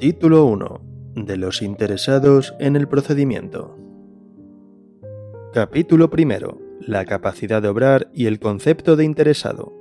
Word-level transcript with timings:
Título 0.00 0.44
1. 0.46 0.80
De 1.14 1.36
los 1.36 1.62
interesados 1.62 2.56
en 2.58 2.74
el 2.74 2.88
procedimiento. 2.88 3.78
Capítulo 5.52 6.10
1. 6.12 6.58
La 6.80 7.04
capacidad 7.04 7.62
de 7.62 7.68
obrar 7.68 8.10
y 8.12 8.26
el 8.26 8.40
concepto 8.40 8.96
de 8.96 9.04
interesado. 9.04 9.72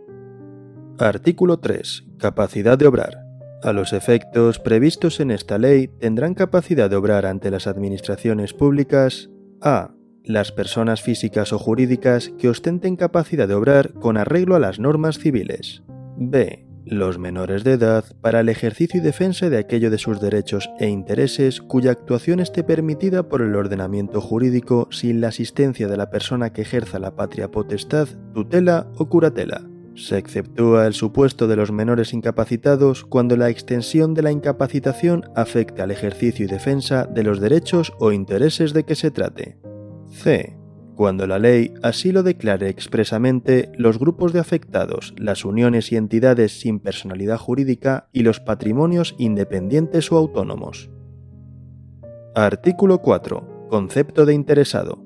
Artículo 0.99 1.57
3. 1.57 2.05
Capacidad 2.19 2.77
de 2.77 2.85
obrar. 2.85 3.25
A 3.63 3.73
los 3.73 3.93
efectos 3.93 4.59
previstos 4.59 5.19
en 5.19 5.31
esta 5.31 5.57
ley 5.57 5.87
tendrán 5.87 6.35
capacidad 6.35 6.91
de 6.91 6.95
obrar 6.95 7.25
ante 7.25 7.49
las 7.49 7.65
administraciones 7.65 8.53
públicas 8.53 9.31
a. 9.61 9.95
Las 10.23 10.51
personas 10.51 11.01
físicas 11.01 11.53
o 11.53 11.57
jurídicas 11.57 12.29
que 12.37 12.49
ostenten 12.49 12.97
capacidad 12.97 13.47
de 13.47 13.55
obrar 13.55 13.93
con 13.93 14.15
arreglo 14.17 14.55
a 14.55 14.59
las 14.59 14.79
normas 14.79 15.17
civiles. 15.17 15.81
b 16.17 16.68
los 16.89 17.19
menores 17.19 17.63
de 17.63 17.73
edad 17.73 18.03
para 18.21 18.39
el 18.39 18.49
ejercicio 18.49 18.99
y 18.99 19.03
defensa 19.03 19.49
de 19.49 19.57
aquello 19.57 19.91
de 19.91 19.97
sus 19.97 20.19
derechos 20.19 20.69
e 20.79 20.87
intereses 20.87 21.61
cuya 21.61 21.91
actuación 21.91 22.39
esté 22.39 22.63
permitida 22.63 23.29
por 23.29 23.41
el 23.41 23.55
ordenamiento 23.55 24.21
jurídico 24.21 24.87
sin 24.91 25.21
la 25.21 25.29
asistencia 25.29 25.87
de 25.87 25.97
la 25.97 26.09
persona 26.09 26.51
que 26.51 26.63
ejerza 26.63 26.99
la 26.99 27.15
patria 27.15 27.51
potestad, 27.51 28.07
tutela 28.33 28.91
o 28.97 29.07
curatela. 29.07 29.61
Se 29.95 30.17
exceptúa 30.17 30.87
el 30.87 30.93
supuesto 30.93 31.47
de 31.47 31.57
los 31.57 31.71
menores 31.71 32.13
incapacitados 32.13 33.03
cuando 33.03 33.35
la 33.35 33.49
extensión 33.49 34.13
de 34.13 34.21
la 34.21 34.31
incapacitación 34.31 35.29
afecte 35.35 35.81
al 35.81 35.91
ejercicio 35.91 36.45
y 36.45 36.49
defensa 36.49 37.05
de 37.05 37.23
los 37.23 37.39
derechos 37.39 37.93
o 37.99 38.11
intereses 38.11 38.73
de 38.73 38.83
que 38.83 38.95
se 38.95 39.11
trate. 39.11 39.57
C 40.09 40.58
cuando 40.99 41.27
la 41.27 41.39
ley 41.39 41.73
así 41.81 42.11
lo 42.11 42.23
declare 42.23 42.67
expresamente, 42.67 43.71
los 43.77 43.99
grupos 43.99 44.33
de 44.33 44.41
afectados, 44.41 45.13
las 45.17 45.45
uniones 45.45 45.93
y 45.93 45.95
entidades 45.95 46.59
sin 46.59 46.81
personalidad 46.81 47.37
jurídica 47.37 48.09
y 48.11 48.23
los 48.23 48.41
patrimonios 48.41 49.15
independientes 49.17 50.11
o 50.11 50.17
autónomos. 50.17 50.89
Artículo 52.35 52.97
4. 52.97 53.67
Concepto 53.69 54.25
de 54.25 54.33
interesado. 54.33 55.01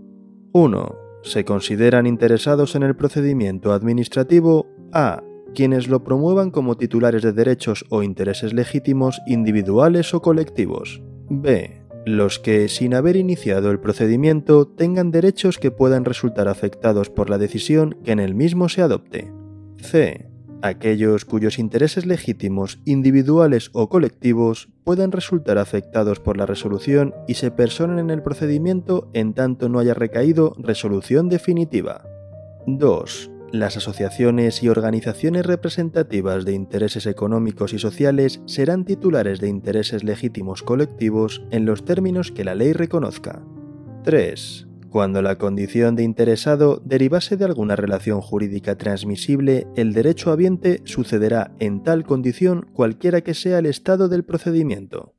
1. 0.54 0.96
Se 1.22 1.46
consideran 1.46 2.08
interesados 2.08 2.74
en 2.74 2.82
el 2.82 2.96
procedimiento 2.96 3.72
administrativo 3.72 4.66
a 4.94 5.22
quienes 5.54 5.90
lo 5.90 6.04
promuevan 6.04 6.50
como 6.50 6.76
titulares 6.76 7.22
de 7.22 7.34
derechos 7.34 7.86
o 7.92 8.02
intereses 8.02 8.52
legítimos 8.52 9.22
individuales 9.28 10.16
o 10.16 10.24
colectivos. 10.24 11.04
B 11.30 11.83
los 12.06 12.40
que, 12.40 12.68
sin 12.70 12.94
haber 12.94 13.16
iniciado 13.16 13.72
el 13.72 13.80
procedimiento, 13.80 14.68
tengan 14.68 15.12
derechos 15.12 15.58
que 15.58 15.72
puedan 15.72 16.06
resultar 16.06 16.48
afectados 16.48 17.10
por 17.10 17.30
la 17.30 17.38
decisión 17.38 17.98
que 18.04 18.12
en 18.12 18.20
el 18.20 18.36
mismo 18.36 18.70
se 18.70 18.82
adopte. 18.82 19.32
C. 19.78 20.30
Aquellos 20.62 21.26
cuyos 21.26 21.60
intereses 21.60 22.06
legítimos, 22.06 22.80
individuales 22.86 23.70
o 23.74 23.90
colectivos 23.90 24.70
puedan 24.86 25.12
resultar 25.12 25.58
afectados 25.58 26.22
por 26.22 26.38
la 26.38 26.46
resolución 26.46 27.14
y 27.28 27.34
se 27.34 27.52
personen 27.52 28.00
en 28.00 28.10
el 28.10 28.24
procedimiento 28.24 29.10
en 29.14 29.34
tanto 29.34 29.68
no 29.68 29.80
haya 29.80 29.94
recaído 29.94 30.56
resolución 30.58 31.28
definitiva. 31.28 32.06
2 32.66 33.33
las 33.54 33.78
asociaciones 33.78 34.64
y 34.64 34.70
organizaciones 34.70 35.46
representativas 35.46 36.44
de 36.44 36.54
intereses 36.54 37.06
económicos 37.06 37.72
y 37.74 37.78
sociales 37.78 38.42
serán 38.48 38.84
titulares 38.84 39.40
de 39.40 39.48
intereses 39.48 40.04
legítimos 40.04 40.64
colectivos 40.64 41.44
en 41.52 41.66
los 41.66 41.86
términos 41.86 42.32
que 42.32 42.44
la 42.44 42.56
ley 42.56 42.74
reconozca. 42.74 43.44
3. 44.06 44.68
Cuando 44.90 45.22
la 45.22 45.38
condición 45.38 45.96
de 45.96 46.02
interesado 46.02 46.82
derivase 46.84 47.38
de 47.38 47.46
alguna 47.46 47.76
relación 47.76 48.22
jurídica 48.22 48.76
transmisible, 48.76 49.68
el 49.76 49.94
derecho 49.94 50.32
habiente 50.32 50.82
sucederá 50.86 51.52
en 51.60 51.84
tal 51.84 52.06
condición 52.06 52.66
cualquiera 52.74 53.22
que 53.22 53.36
sea 53.36 53.60
el 53.60 53.68
estado 53.68 54.10
del 54.10 54.24
procedimiento. 54.24 55.14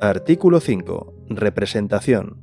Artículo 0.00 0.58
5. 0.58 1.14
Representación. 1.28 2.36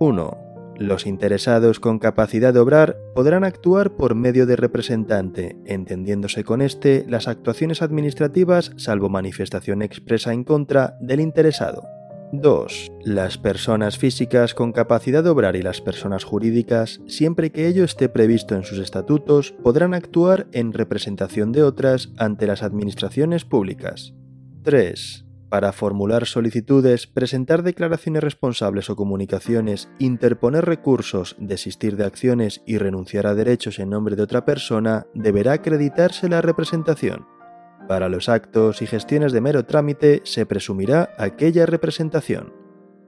1. 0.00 0.43
Los 0.76 1.06
interesados 1.06 1.78
con 1.78 1.98
capacidad 1.98 2.52
de 2.52 2.58
obrar 2.58 2.96
podrán 3.14 3.44
actuar 3.44 3.94
por 3.96 4.14
medio 4.14 4.44
de 4.44 4.56
representante, 4.56 5.56
entendiéndose 5.66 6.42
con 6.42 6.60
este 6.62 7.04
las 7.08 7.28
actuaciones 7.28 7.80
administrativas 7.80 8.72
salvo 8.76 9.08
manifestación 9.08 9.82
expresa 9.82 10.32
en 10.32 10.42
contra 10.42 10.96
del 11.00 11.20
interesado. 11.20 11.84
2. 12.32 12.90
Las 13.04 13.38
personas 13.38 13.98
físicas 13.98 14.54
con 14.54 14.72
capacidad 14.72 15.22
de 15.22 15.30
obrar 15.30 15.54
y 15.54 15.62
las 15.62 15.80
personas 15.80 16.24
jurídicas, 16.24 17.00
siempre 17.06 17.52
que 17.52 17.68
ello 17.68 17.84
esté 17.84 18.08
previsto 18.08 18.56
en 18.56 18.64
sus 18.64 18.78
estatutos, 18.78 19.54
podrán 19.62 19.94
actuar 19.94 20.48
en 20.52 20.72
representación 20.72 21.52
de 21.52 21.62
otras 21.62 22.10
ante 22.16 22.48
las 22.48 22.64
administraciones 22.64 23.44
públicas. 23.44 24.14
3 24.64 25.23
para 25.54 25.72
formular 25.72 26.26
solicitudes, 26.26 27.06
presentar 27.06 27.62
declaraciones 27.62 28.24
responsables 28.24 28.90
o 28.90 28.96
comunicaciones, 28.96 29.88
interponer 30.00 30.64
recursos, 30.64 31.36
desistir 31.38 31.96
de 31.96 32.04
acciones 32.04 32.60
y 32.66 32.78
renunciar 32.78 33.28
a 33.28 33.36
derechos 33.36 33.78
en 33.78 33.90
nombre 33.90 34.16
de 34.16 34.24
otra 34.24 34.44
persona, 34.44 35.06
deberá 35.14 35.52
acreditarse 35.52 36.28
la 36.28 36.42
representación. 36.42 37.28
Para 37.86 38.08
los 38.08 38.28
actos 38.28 38.82
y 38.82 38.88
gestiones 38.88 39.30
de 39.30 39.42
mero 39.42 39.64
trámite 39.64 40.22
se 40.24 40.44
presumirá 40.44 41.14
aquella 41.18 41.66
representación. 41.66 42.52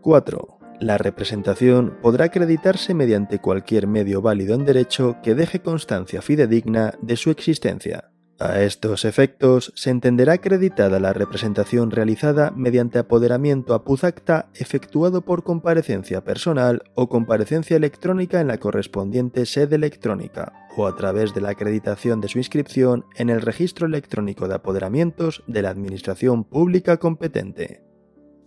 4. 0.01 0.61
La 0.79 0.99
representación 0.99 1.99
podrá 2.01 2.27
acreditarse 2.27 2.95
mediante 2.95 3.41
cualquier 3.41 3.89
medio 3.89 4.23
válido 4.23 4.55
en 4.55 4.65
derecho 4.65 5.17
que 5.21 5.35
deje 5.35 5.63
constancia 5.63 6.23
fidedigna 6.23 6.95
de 7.03 7.17
su 7.17 7.33
existencia. 7.33 8.13
A 8.39 8.61
estos 8.61 9.07
efectos, 9.07 9.73
se 9.77 9.89
entenderá 9.89 10.35
acreditada 10.35 11.01
la 11.01 11.15
representación 11.15 11.91
realizada 11.91 12.51
mediante 12.51 12.99
apoderamiento 12.99 13.73
a 13.73 13.83
puzacta 13.83 14.51
efectuado 14.55 15.23
por 15.23 15.43
comparecencia 15.43 16.23
personal 16.23 16.83
o 16.95 17.09
comparecencia 17.09 17.79
electrónica 17.79 18.43
en 18.43 18.49
la 18.49 18.59
correspondiente 18.59 19.47
sede 19.47 19.77
electrónica, 19.77 20.53
o 20.77 20.87
a 20.87 20.95
través 20.97 21.33
de 21.33 21.41
la 21.41 21.51
acreditación 21.51 22.21
de 22.21 22.29
su 22.29 22.37
inscripción 22.37 23.07
en 23.17 23.31
el 23.31 23.41
registro 23.41 23.87
electrónico 23.87 24.49
de 24.49 24.57
apoderamientos 24.57 25.43
de 25.47 25.63
la 25.63 25.71
Administración 25.71 26.45
Pública 26.45 26.99
competente. 26.99 27.83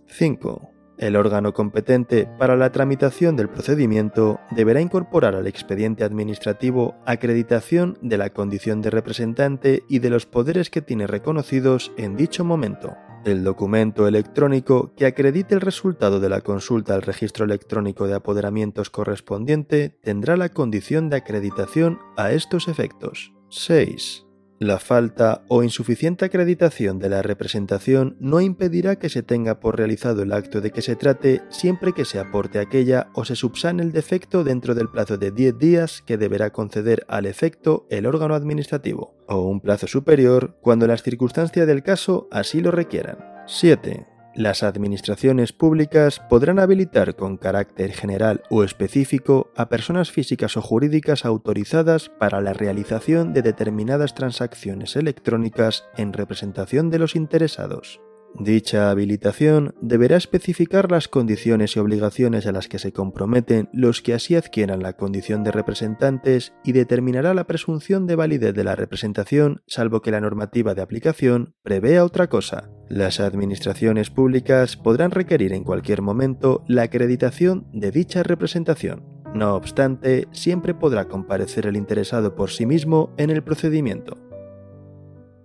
5. 0.06 0.79
El 1.00 1.16
órgano 1.16 1.54
competente 1.54 2.28
para 2.38 2.56
la 2.56 2.72
tramitación 2.72 3.34
del 3.34 3.48
procedimiento 3.48 4.38
deberá 4.50 4.82
incorporar 4.82 5.34
al 5.34 5.46
expediente 5.46 6.04
administrativo 6.04 6.94
acreditación 7.06 7.96
de 8.02 8.18
la 8.18 8.28
condición 8.28 8.82
de 8.82 8.90
representante 8.90 9.82
y 9.88 10.00
de 10.00 10.10
los 10.10 10.26
poderes 10.26 10.68
que 10.68 10.82
tiene 10.82 11.06
reconocidos 11.06 11.90
en 11.96 12.16
dicho 12.16 12.44
momento. 12.44 12.98
El 13.24 13.44
documento 13.44 14.06
electrónico 14.06 14.92
que 14.94 15.06
acredite 15.06 15.54
el 15.54 15.62
resultado 15.62 16.20
de 16.20 16.28
la 16.28 16.42
consulta 16.42 16.94
al 16.94 17.02
registro 17.02 17.46
electrónico 17.46 18.06
de 18.06 18.16
apoderamientos 18.16 18.90
correspondiente 18.90 19.98
tendrá 20.02 20.36
la 20.36 20.50
condición 20.50 21.08
de 21.08 21.16
acreditación 21.16 21.98
a 22.18 22.32
estos 22.32 22.68
efectos. 22.68 23.32
6. 23.48 24.26
La 24.62 24.78
falta 24.78 25.42
o 25.48 25.62
insuficiente 25.62 26.26
acreditación 26.26 26.98
de 26.98 27.08
la 27.08 27.22
representación 27.22 28.18
no 28.20 28.42
impedirá 28.42 28.96
que 28.96 29.08
se 29.08 29.22
tenga 29.22 29.58
por 29.58 29.78
realizado 29.78 30.22
el 30.22 30.34
acto 30.34 30.60
de 30.60 30.70
que 30.70 30.82
se 30.82 30.96
trate 30.96 31.40
siempre 31.48 31.94
que 31.94 32.04
se 32.04 32.18
aporte 32.18 32.58
aquella 32.58 33.08
o 33.14 33.24
se 33.24 33.36
subsane 33.36 33.82
el 33.82 33.92
defecto 33.92 34.44
dentro 34.44 34.74
del 34.74 34.90
plazo 34.90 35.16
de 35.16 35.30
10 35.30 35.56
días 35.56 36.02
que 36.02 36.18
deberá 36.18 36.50
conceder 36.50 37.06
al 37.08 37.24
efecto 37.24 37.86
el 37.88 38.04
órgano 38.04 38.34
administrativo, 38.34 39.14
o 39.28 39.48
un 39.48 39.62
plazo 39.62 39.86
superior 39.86 40.58
cuando 40.60 40.86
las 40.86 41.02
circunstancias 41.02 41.66
del 41.66 41.82
caso 41.82 42.28
así 42.30 42.60
lo 42.60 42.70
requieran. 42.70 43.16
7. 43.46 44.09
Las 44.34 44.62
administraciones 44.62 45.52
públicas 45.52 46.20
podrán 46.30 46.60
habilitar 46.60 47.16
con 47.16 47.36
carácter 47.36 47.92
general 47.92 48.42
o 48.48 48.62
específico 48.62 49.50
a 49.56 49.68
personas 49.68 50.12
físicas 50.12 50.56
o 50.56 50.62
jurídicas 50.62 51.24
autorizadas 51.24 52.10
para 52.10 52.40
la 52.40 52.52
realización 52.52 53.32
de 53.32 53.42
determinadas 53.42 54.14
transacciones 54.14 54.94
electrónicas 54.94 55.84
en 55.96 56.12
representación 56.12 56.90
de 56.90 57.00
los 57.00 57.16
interesados. 57.16 58.00
Dicha 58.38 58.90
habilitación 58.90 59.74
deberá 59.80 60.16
especificar 60.16 60.92
las 60.92 61.08
condiciones 61.08 61.74
y 61.74 61.80
obligaciones 61.80 62.46
a 62.46 62.52
las 62.52 62.68
que 62.68 62.78
se 62.78 62.92
comprometen 62.92 63.68
los 63.72 64.02
que 64.02 64.14
así 64.14 64.36
adquieran 64.36 64.82
la 64.82 64.92
condición 64.92 65.42
de 65.42 65.50
representantes 65.50 66.52
y 66.64 66.70
determinará 66.70 67.34
la 67.34 67.48
presunción 67.48 68.06
de 68.06 68.14
validez 68.14 68.54
de 68.54 68.62
la 68.62 68.76
representación 68.76 69.62
salvo 69.66 70.00
que 70.00 70.12
la 70.12 70.20
normativa 70.20 70.74
de 70.74 70.82
aplicación 70.82 71.56
prevea 71.64 72.04
otra 72.04 72.28
cosa. 72.28 72.70
Las 72.90 73.20
administraciones 73.20 74.10
públicas 74.10 74.76
podrán 74.76 75.12
requerir 75.12 75.52
en 75.52 75.62
cualquier 75.62 76.02
momento 76.02 76.64
la 76.66 76.82
acreditación 76.82 77.68
de 77.72 77.92
dicha 77.92 78.24
representación. 78.24 79.04
No 79.32 79.54
obstante, 79.54 80.26
siempre 80.32 80.74
podrá 80.74 81.06
comparecer 81.06 81.66
el 81.66 81.76
interesado 81.76 82.34
por 82.34 82.50
sí 82.50 82.66
mismo 82.66 83.14
en 83.16 83.30
el 83.30 83.44
procedimiento. 83.44 84.18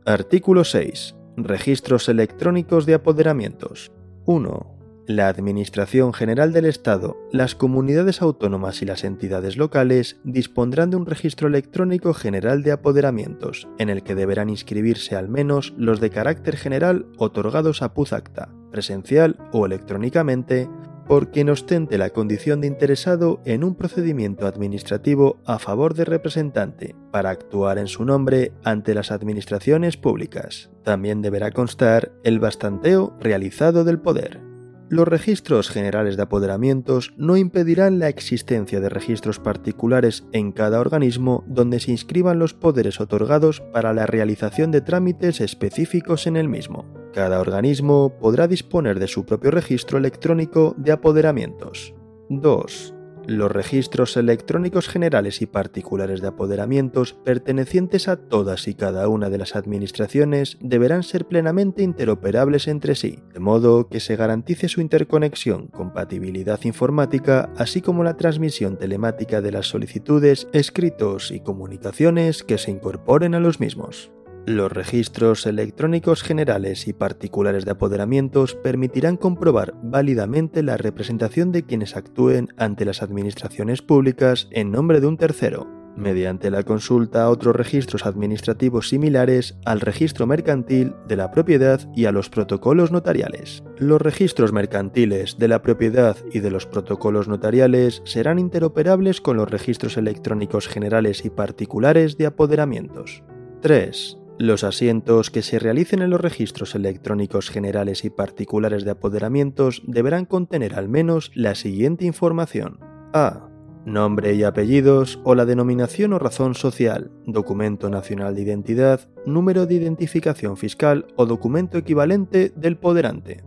Artículo 0.08 0.64
6 0.64 1.16
Registros 1.38 2.10
electrónicos 2.10 2.88
de 2.88 2.96
apoderamientos. 2.96 3.92
1. 4.26 4.75
La 5.08 5.28
Administración 5.28 6.14
General 6.14 6.52
del 6.52 6.66
Estado, 6.66 7.16
las 7.32 7.54
comunidades 7.54 8.24
autónomas 8.24 8.82
y 8.82 8.86
las 8.86 9.04
entidades 9.04 9.56
locales 9.56 10.18
dispondrán 10.24 10.90
de 10.90 10.98
un 10.98 11.06
registro 11.06 11.48
electrónico 11.48 12.16
general 12.16 12.64
de 12.64 12.72
apoderamientos, 12.72 13.68
en 13.78 13.90
el 13.90 14.02
que 14.02 14.16
deberán 14.16 14.50
inscribirse 14.50 15.16
al 15.16 15.30
menos 15.30 15.76
los 15.78 16.00
de 16.00 16.10
carácter 16.10 16.58
general 16.58 17.06
otorgados 17.20 17.84
a 17.84 17.94
Puzacta, 17.94 18.50
presencial 18.72 19.38
o 19.52 19.68
electrónicamente, 19.68 20.68
por 21.08 21.30
quien 21.30 21.50
ostente 21.50 22.00
la 22.00 22.10
condición 22.10 22.62
de 22.62 22.68
interesado 22.68 23.42
en 23.46 23.64
un 23.64 23.76
procedimiento 23.76 24.48
administrativo 24.48 25.38
a 25.46 25.60
favor 25.60 25.94
de 25.94 26.06
representante 26.06 26.96
para 27.12 27.30
actuar 27.30 27.78
en 27.78 27.86
su 27.86 28.06
nombre 28.06 28.54
ante 28.64 28.96
las 28.96 29.12
administraciones 29.12 29.98
públicas. 29.98 30.72
También 30.84 31.22
deberá 31.22 31.52
constar 31.52 32.12
el 32.24 32.40
bastanteo 32.40 33.16
realizado 33.20 33.84
del 33.84 34.00
poder. 34.00 34.55
Los 34.90 35.08
registros 35.08 35.70
generales 35.70 36.16
de 36.16 36.24
apoderamientos 36.24 37.14
no 37.18 37.38
impedirán 37.38 37.98
la 37.98 38.08
existencia 38.08 38.80
de 38.80 38.90
registros 38.90 39.40
particulares 39.40 40.26
en 40.32 40.52
cada 40.52 40.80
organismo 40.80 41.44
donde 41.48 41.80
se 41.80 41.92
inscriban 41.92 42.38
los 42.38 42.54
poderes 42.54 43.02
otorgados 43.02 43.62
para 43.74 43.94
la 43.94 44.06
realización 44.06 44.72
de 44.72 44.82
trámites 44.82 45.42
específicos 45.42 46.28
en 46.28 46.38
el 46.38 46.50
mismo. 46.50 46.86
Cada 47.14 47.40
organismo 47.40 48.18
podrá 48.20 48.48
disponer 48.48 49.00
de 49.00 49.08
su 49.08 49.26
propio 49.26 49.50
registro 49.50 49.98
electrónico 49.98 50.76
de 50.78 50.92
apoderamientos. 50.92 51.96
2 52.30 52.95
los 53.28 53.52
registros 53.52 54.18
electrónicos 54.18 54.88
generales 54.88 55.42
y 55.42 55.46
particulares 55.46 56.22
de 56.22 56.28
apoderamientos 56.28 57.14
pertenecientes 57.14 58.08
a 58.08 58.18
todas 58.18 58.68
y 58.68 58.76
cada 58.76 59.08
una 59.08 59.30
de 59.30 59.38
las 59.38 59.56
administraciones 59.56 60.58
deberán 60.62 61.04
ser 61.04 61.26
plenamente 61.26 61.84
interoperables 61.84 62.68
entre 62.68 62.96
sí, 62.96 63.20
de 63.34 63.40
modo 63.40 63.88
que 63.88 64.00
se 64.00 64.16
garantice 64.16 64.70
su 64.70 64.82
interconexión, 64.82 65.68
compatibilidad 65.68 66.60
informática, 66.64 67.52
así 67.58 67.82
como 67.82 68.04
la 68.04 68.18
transmisión 68.18 68.78
telemática 68.78 69.42
de 69.42 69.52
las 69.52 69.68
solicitudes, 69.68 70.48
escritos 70.54 71.32
y 71.32 71.40
comunicaciones 71.40 72.44
que 72.44 72.58
se 72.58 72.72
incorporen 72.72 73.36
a 73.36 73.40
los 73.40 73.60
mismos. 73.60 74.15
Los 74.48 74.72
registros 74.72 75.48
electrónicos 75.48 76.22
generales 76.22 76.88
y 76.88 76.94
particulares 76.94 77.66
de 77.66 77.72
apoderamientos 77.72 78.54
permitirán 78.54 79.18
comprobar 79.18 79.74
válidamente 79.82 80.62
la 80.62 80.78
representación 80.78 81.52
de 81.52 81.64
quienes 81.64 81.96
actúen 81.96 82.50
ante 82.56 82.86
las 82.86 83.02
administraciones 83.02 83.82
públicas 83.82 84.48
en 84.52 84.70
nombre 84.70 85.02
de 85.02 85.08
un 85.08 85.18
tercero, 85.18 85.68
mediante 85.98 86.52
la 86.52 86.62
consulta 86.62 87.24
a 87.24 87.32
otros 87.32 87.56
registros 87.56 88.06
administrativos 88.06 88.90
similares 88.90 89.58
al 89.66 89.82
registro 89.82 90.28
mercantil 90.28 90.94
de 91.08 91.16
la 91.16 91.32
propiedad 91.32 91.82
y 91.96 92.06
a 92.06 92.12
los 92.12 92.30
protocolos 92.30 92.92
notariales. 92.92 93.64
Los 93.80 94.00
registros 94.00 94.54
mercantiles 94.54 95.40
de 95.40 95.48
la 95.48 95.64
propiedad 95.64 96.18
y 96.32 96.40
de 96.40 96.52
los 96.52 96.68
protocolos 96.68 97.28
notariales 97.28 98.04
serán 98.06 98.38
interoperables 98.38 99.22
con 99.22 99.38
los 99.38 99.50
registros 99.50 99.98
electrónicos 99.98 100.68
generales 100.68 101.26
y 101.26 101.32
particulares 101.32 102.16
de 102.20 102.28
apoderamientos. 102.28 103.24
3. 103.62 104.20
Los 104.38 104.66
asientos 104.66 105.32
que 105.32 105.42
se 105.42 105.60
realicen 105.60 106.02
en 106.02 106.10
los 106.10 106.20
registros 106.20 106.76
electrónicos 106.76 107.50
generales 107.50 108.04
y 108.04 108.10
particulares 108.10 108.84
de 108.84 108.92
apoderamientos 108.92 109.82
deberán 109.88 110.26
contener 110.26 110.76
al 110.76 110.90
menos 110.90 111.32
la 111.36 111.56
siguiente 111.56 112.04
información. 112.04 112.80
A. 113.14 113.48
Nombre 113.86 114.34
y 114.34 114.44
apellidos 114.44 115.22
o 115.24 115.36
la 115.36 115.46
denominación 115.46 116.12
o 116.12 116.20
razón 116.20 116.54
social, 116.54 117.12
documento 117.26 117.90
nacional 117.90 118.36
de 118.36 118.42
identidad, 118.42 119.08
número 119.26 119.68
de 119.68 119.76
identificación 119.76 120.58
fiscal 120.58 121.06
o 121.16 121.26
documento 121.26 121.78
equivalente 121.78 122.52
del 122.58 122.78
poderante. 122.78 123.46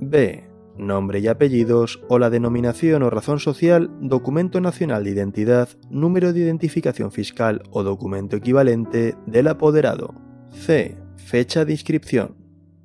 B. 0.00 0.48
Nombre 0.76 1.18
y 1.18 1.26
apellidos 1.26 2.00
o 2.08 2.20
la 2.20 2.30
denominación 2.30 3.02
o 3.02 3.10
razón 3.10 3.40
social, 3.40 3.90
documento 4.00 4.60
nacional 4.60 5.02
de 5.02 5.10
identidad, 5.10 5.70
número 5.90 6.32
de 6.32 6.40
identificación 6.40 7.10
fiscal 7.10 7.62
o 7.72 7.82
documento 7.82 8.36
equivalente 8.36 9.16
del 9.26 9.48
apoderado. 9.48 10.27
C. 10.50 10.96
Fecha 11.16 11.64
de 11.64 11.72
inscripción. 11.72 12.36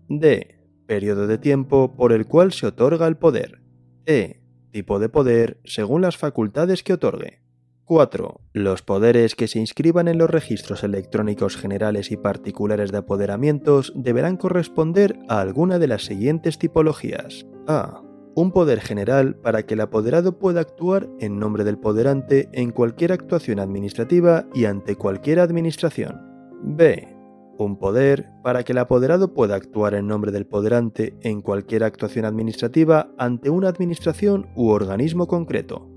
D. 0.10 0.60
Periodo 0.86 1.27
de 1.27 1.38
tiempo 1.38 1.95
por 1.95 2.12
el 2.12 2.25
cual 2.25 2.51
se 2.51 2.68
otorga 2.68 3.07
el 3.07 3.18
poder. 3.18 3.62
E. 4.06 4.42
Tipo 4.71 5.00
de 5.00 5.10
poder 5.10 5.60
según 5.63 6.01
las 6.01 6.18
facultades 6.18 6.83
que 6.83 6.94
otorgue. 6.94 7.42
4. 7.86 8.42
Los 8.54 8.81
poderes 8.81 9.36
que 9.36 9.48
se 9.48 9.60
inscriban 9.60 10.07
en 10.07 10.18
los 10.18 10.30
registros 10.30 10.83
electrónicos 10.83 11.57
generales 11.57 12.12
y 12.12 12.18
particulares 12.18 12.92
de 12.92 13.00
apoderamientos 13.00 13.94
deberán 13.95 14.38
corresponder 14.38 15.19
a 15.27 15.42
alguna 15.42 15.80
de 15.80 15.88
las 15.88 16.04
siguientes 16.06 16.57
tipologías. 16.57 17.45
A. 17.68 18.01
Un 18.36 18.51
poder 18.51 18.81
general 18.81 19.36
para 19.36 19.63
que 19.63 19.75
el 19.75 19.81
apoderado 19.81 20.39
pueda 20.39 20.62
actuar 20.62 21.07
en 21.19 21.38
nombre 21.38 21.63
del 21.63 21.77
poderante 21.77 22.50
en 22.51 22.71
cualquier 22.71 23.12
actuación 23.12 23.60
administrativa 23.60 24.48
y 24.56 24.65
ante 24.65 24.95
cualquier 24.95 25.39
administración. 25.39 26.19
B 26.63 27.12
un 27.57 27.77
poder 27.77 28.29
para 28.44 28.63
que 28.63 28.71
el 28.71 28.79
apoderado 28.79 29.33
pueda 29.33 29.55
actuar 29.55 29.94
en 29.94 30.07
nombre 30.07 30.31
del 30.31 30.45
poderante 30.45 31.17
en 31.21 31.41
cualquier 31.41 31.83
actuación 31.83 32.25
administrativa 32.25 33.09
ante 33.17 33.50
una 33.50 33.69
administración 33.69 34.47
u 34.55 34.69
organismo 34.69 35.27
concreto. 35.27 35.88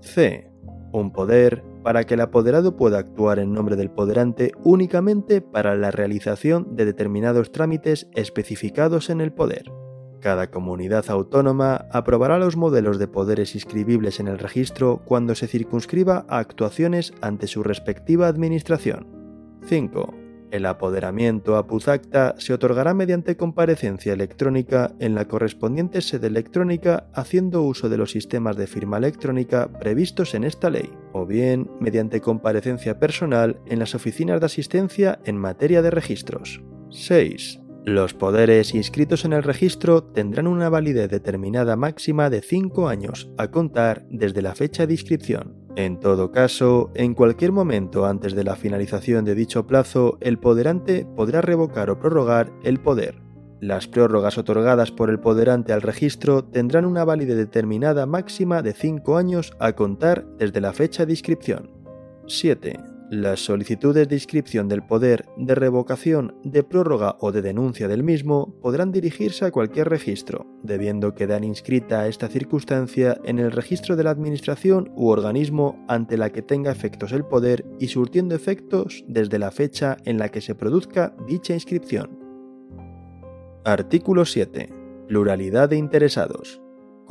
C. 0.00 0.50
Un 0.92 1.12
poder 1.12 1.64
para 1.82 2.04
que 2.04 2.14
el 2.14 2.20
apoderado 2.20 2.76
pueda 2.76 2.98
actuar 2.98 3.38
en 3.38 3.52
nombre 3.52 3.76
del 3.76 3.90
poderante 3.90 4.52
únicamente 4.62 5.40
para 5.40 5.74
la 5.74 5.90
realización 5.90 6.76
de 6.76 6.84
determinados 6.84 7.52
trámites 7.52 8.08
especificados 8.14 9.10
en 9.10 9.20
el 9.20 9.32
poder. 9.32 9.70
Cada 10.20 10.50
comunidad 10.50 11.04
autónoma 11.08 11.86
aprobará 11.90 12.38
los 12.38 12.56
modelos 12.56 13.00
de 13.00 13.08
poderes 13.08 13.56
inscribibles 13.56 14.20
en 14.20 14.28
el 14.28 14.38
registro 14.38 15.02
cuando 15.04 15.34
se 15.34 15.48
circunscriba 15.48 16.24
a 16.28 16.38
actuaciones 16.38 17.12
ante 17.20 17.48
su 17.48 17.64
respectiva 17.64 18.28
administración. 18.28 19.08
5. 19.64 20.21
El 20.52 20.66
apoderamiento 20.66 21.56
a 21.56 21.66
Puzacta 21.66 22.34
se 22.36 22.52
otorgará 22.52 22.92
mediante 22.92 23.38
comparecencia 23.38 24.12
electrónica 24.12 24.92
en 25.00 25.14
la 25.14 25.26
correspondiente 25.26 26.02
sede 26.02 26.26
electrónica 26.26 27.06
haciendo 27.14 27.62
uso 27.62 27.88
de 27.88 27.96
los 27.96 28.10
sistemas 28.10 28.58
de 28.58 28.66
firma 28.66 28.98
electrónica 28.98 29.72
previstos 29.80 30.34
en 30.34 30.44
esta 30.44 30.68
ley, 30.68 30.92
o 31.14 31.24
bien 31.24 31.70
mediante 31.80 32.20
comparecencia 32.20 32.98
personal 32.98 33.62
en 33.64 33.78
las 33.78 33.94
oficinas 33.94 34.40
de 34.40 34.46
asistencia 34.46 35.20
en 35.24 35.38
materia 35.38 35.80
de 35.80 35.90
registros. 35.90 36.60
6. 36.90 37.60
Los 37.86 38.12
poderes 38.12 38.74
inscritos 38.74 39.24
en 39.24 39.32
el 39.32 39.42
registro 39.42 40.04
tendrán 40.04 40.46
una 40.46 40.68
validez 40.68 41.10
determinada 41.10 41.76
máxima 41.76 42.28
de 42.28 42.42
5 42.42 42.88
años 42.88 43.32
a 43.38 43.50
contar 43.50 44.06
desde 44.10 44.42
la 44.42 44.54
fecha 44.54 44.86
de 44.86 44.92
inscripción. 44.92 45.61
En 45.74 46.00
todo 46.00 46.30
caso, 46.30 46.90
en 46.94 47.14
cualquier 47.14 47.50
momento 47.50 48.04
antes 48.04 48.34
de 48.34 48.44
la 48.44 48.56
finalización 48.56 49.24
de 49.24 49.34
dicho 49.34 49.66
plazo, 49.66 50.18
el 50.20 50.38
poderante 50.38 51.06
podrá 51.16 51.40
revocar 51.40 51.88
o 51.88 51.98
prorrogar 51.98 52.52
el 52.62 52.78
poder. 52.78 53.22
Las 53.60 53.86
prórrogas 53.86 54.36
otorgadas 54.38 54.90
por 54.90 55.08
el 55.08 55.20
poderante 55.20 55.72
al 55.72 55.82
registro 55.82 56.44
tendrán 56.44 56.84
una 56.84 57.04
validez 57.04 57.36
determinada 57.36 58.06
máxima 58.06 58.60
de 58.60 58.74
5 58.74 59.16
años 59.16 59.52
a 59.60 59.72
contar 59.72 60.26
desde 60.36 60.60
la 60.60 60.72
fecha 60.72 61.06
de 61.06 61.12
inscripción. 61.12 61.70
7. 62.26 62.91
Las 63.12 63.40
solicitudes 63.40 64.08
de 64.08 64.14
inscripción 64.14 64.68
del 64.68 64.82
poder, 64.82 65.26
de 65.36 65.54
revocación, 65.54 66.34
de 66.44 66.62
prórroga 66.62 67.16
o 67.20 67.30
de 67.30 67.42
denuncia 67.42 67.86
del 67.86 68.02
mismo 68.02 68.54
podrán 68.62 68.90
dirigirse 68.90 69.44
a 69.44 69.50
cualquier 69.50 69.90
registro, 69.90 70.46
debiendo 70.62 71.14
quedar 71.14 71.44
inscrita 71.44 72.08
esta 72.08 72.28
circunstancia 72.28 73.20
en 73.26 73.38
el 73.38 73.52
registro 73.52 73.96
de 73.96 74.04
la 74.04 74.12
Administración 74.12 74.90
u 74.96 75.08
organismo 75.08 75.84
ante 75.88 76.16
la 76.16 76.30
que 76.30 76.40
tenga 76.40 76.72
efectos 76.72 77.12
el 77.12 77.26
poder 77.26 77.66
y 77.78 77.88
surtiendo 77.88 78.34
efectos 78.34 79.04
desde 79.06 79.38
la 79.38 79.50
fecha 79.50 79.98
en 80.06 80.16
la 80.16 80.30
que 80.30 80.40
se 80.40 80.54
produzca 80.54 81.14
dicha 81.28 81.52
inscripción. 81.52 82.18
Artículo 83.66 84.24
7. 84.24 84.72
Pluralidad 85.08 85.68
de 85.68 85.76
interesados. 85.76 86.61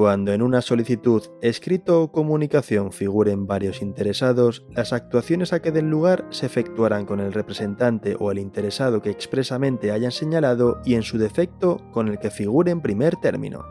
Cuando 0.01 0.33
en 0.33 0.41
una 0.41 0.63
solicitud, 0.63 1.21
escrito 1.43 2.01
o 2.01 2.11
comunicación 2.11 2.91
figuren 2.91 3.45
varios 3.45 3.83
interesados, 3.83 4.65
las 4.71 4.93
actuaciones 4.93 5.53
a 5.53 5.61
que 5.61 5.71
den 5.71 5.91
lugar 5.91 6.25
se 6.31 6.47
efectuarán 6.47 7.05
con 7.05 7.19
el 7.19 7.31
representante 7.31 8.15
o 8.19 8.31
el 8.31 8.39
interesado 8.39 9.03
que 9.03 9.11
expresamente 9.11 9.91
hayan 9.91 10.11
señalado 10.11 10.81
y 10.85 10.95
en 10.95 11.03
su 11.03 11.19
defecto 11.19 11.77
con 11.91 12.07
el 12.07 12.17
que 12.17 12.31
figure 12.31 12.71
en 12.71 12.81
primer 12.81 13.15
término. 13.17 13.63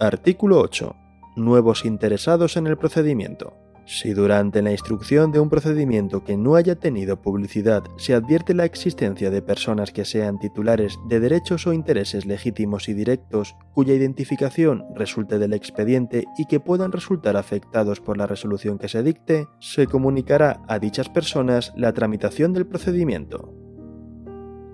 Artículo 0.00 0.58
8. 0.60 0.96
Nuevos 1.36 1.84
interesados 1.84 2.56
en 2.56 2.66
el 2.66 2.78
procedimiento. 2.78 3.61
Si 3.84 4.14
durante 4.14 4.62
la 4.62 4.70
instrucción 4.70 5.32
de 5.32 5.40
un 5.40 5.48
procedimiento 5.48 6.22
que 6.22 6.36
no 6.36 6.54
haya 6.54 6.76
tenido 6.76 7.20
publicidad 7.20 7.82
se 7.96 8.14
advierte 8.14 8.54
la 8.54 8.64
existencia 8.64 9.30
de 9.30 9.42
personas 9.42 9.90
que 9.90 10.04
sean 10.04 10.38
titulares 10.38 10.98
de 11.08 11.18
derechos 11.18 11.66
o 11.66 11.72
intereses 11.72 12.24
legítimos 12.24 12.88
y 12.88 12.94
directos 12.94 13.56
cuya 13.74 13.94
identificación 13.94 14.84
resulte 14.94 15.38
del 15.38 15.52
expediente 15.52 16.24
y 16.38 16.46
que 16.46 16.60
puedan 16.60 16.92
resultar 16.92 17.36
afectados 17.36 18.00
por 18.00 18.16
la 18.16 18.26
resolución 18.26 18.78
que 18.78 18.88
se 18.88 19.02
dicte, 19.02 19.48
se 19.58 19.86
comunicará 19.86 20.62
a 20.68 20.78
dichas 20.78 21.08
personas 21.08 21.72
la 21.76 21.92
tramitación 21.92 22.52
del 22.52 22.66
procedimiento. 22.66 23.52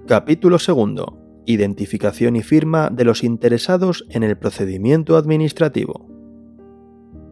Capítulo 0.07 0.59
2. 0.59 1.05
Identificación 1.47 2.37
y 2.37 2.43
firma 2.43 2.91
de 2.91 3.05
los 3.05 3.25
interesados 3.25 4.05
en 4.11 4.23
el 4.23 4.37
procedimiento 4.37 5.17
administrativo. 5.17 6.07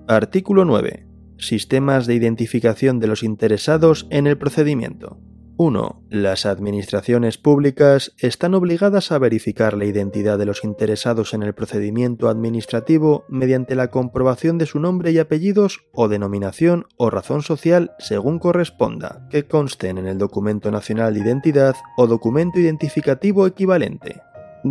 Artículo 0.09 0.65
9. 0.65 1.06
Sistemas 1.39 2.07
de 2.07 2.15
identificación 2.15 2.99
de 2.99 3.07
los 3.07 3.23
interesados 3.23 4.07
en 4.11 4.27
el 4.27 4.39
procedimiento. 4.39 5.19
1. 5.59 6.03
Las 6.11 6.45
administraciones 6.45 7.39
públicas 7.39 8.13
están 8.19 8.53
obligadas 8.53 9.11
a 9.11 9.19
verificar 9.19 9.75
la 9.75 9.87
identidad 9.87 10.39
de 10.39 10.45
los 10.45 10.65
interesados 10.65 11.33
en 11.33 11.43
el 11.43 11.55
procedimiento 11.55 12.29
administrativo 12.29 13.25
mediante 13.31 13.75
la 13.75 13.89
comprobación 13.89 14.59
de 14.59 14.67
su 14.67 14.81
nombre 14.81 15.13
y 15.13 15.19
apellidos 15.19 15.87
o 15.93 16.09
denominación 16.09 16.85
o 16.99 17.09
razón 17.09 17.43
social 17.43 17.93
según 17.99 18.39
corresponda, 18.39 19.27
que 19.31 19.45
consten 19.45 19.97
en 19.97 20.07
el 20.07 20.19
documento 20.19 20.71
nacional 20.71 21.15
de 21.15 21.21
identidad 21.21 21.75
o 21.97 22.07
documento 22.07 22.59
identificativo 22.61 23.47
equivalente. 23.47 24.21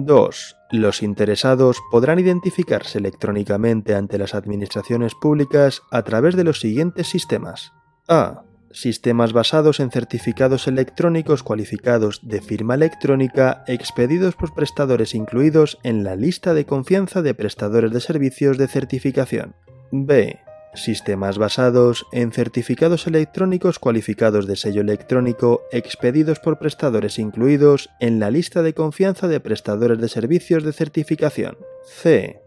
2. 0.03 0.57
Los 0.71 1.01
interesados 1.01 1.77
podrán 1.89 2.19
identificarse 2.19 2.97
electrónicamente 2.97 3.95
ante 3.95 4.17
las 4.17 4.35
administraciones 4.35 5.15
públicas 5.15 5.83
a 5.89 6.01
través 6.03 6.35
de 6.35 6.43
los 6.43 6.59
siguientes 6.59 7.07
sistemas. 7.07 7.71
A 8.09 8.43
sistemas 8.71 9.31
basados 9.31 9.79
en 9.79 9.89
certificados 9.89 10.67
electrónicos 10.67 11.43
cualificados 11.43 12.19
de 12.27 12.41
firma 12.41 12.75
electrónica 12.75 13.63
expedidos 13.67 14.35
por 14.35 14.53
prestadores 14.53 15.15
incluidos 15.15 15.77
en 15.83 16.03
la 16.03 16.17
lista 16.17 16.53
de 16.53 16.65
confianza 16.65 17.21
de 17.21 17.33
prestadores 17.33 17.93
de 17.93 18.01
servicios 18.01 18.57
de 18.57 18.67
certificación. 18.67 19.55
B. 19.91 20.39
Sistemas 20.75 21.37
basados 21.37 22.05
en 22.11 22.31
certificados 22.31 23.07
electrónicos 23.07 23.79
cualificados 23.79 24.45
de 24.45 24.55
sello 24.55 24.81
electrónico 24.81 25.63
expedidos 25.71 26.39
por 26.39 26.59
prestadores 26.59 27.17
incluidos 27.17 27.89
en 27.99 28.19
la 28.19 28.29
lista 28.29 28.61
de 28.61 28.73
confianza 28.73 29.27
de 29.27 29.39
prestadores 29.39 29.99
de 29.99 30.09
servicios 30.09 30.63
de 30.63 30.73
certificación. 30.73 31.57
C 31.85 32.44